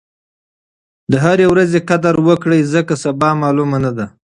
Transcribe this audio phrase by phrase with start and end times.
[1.11, 4.05] د هرې ورځې قدر وکړئ ځکه سبا معلومه نه ده.